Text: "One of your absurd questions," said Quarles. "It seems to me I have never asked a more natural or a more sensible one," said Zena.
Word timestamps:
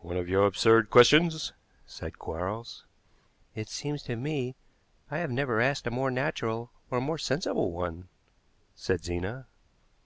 "One 0.00 0.16
of 0.16 0.26
your 0.26 0.46
absurd 0.46 0.88
questions," 0.88 1.52
said 1.86 2.18
Quarles. 2.18 2.86
"It 3.54 3.68
seems 3.68 4.02
to 4.04 4.16
me 4.16 4.54
I 5.10 5.18
have 5.18 5.30
never 5.30 5.60
asked 5.60 5.86
a 5.86 5.90
more 5.90 6.10
natural 6.10 6.70
or 6.90 6.96
a 6.96 7.00
more 7.02 7.18
sensible 7.18 7.70
one," 7.70 8.08
said 8.74 9.04
Zena. 9.04 9.48